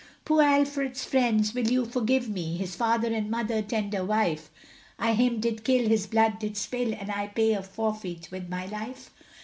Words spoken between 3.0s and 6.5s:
mother, tender wife, I him did kill, his blood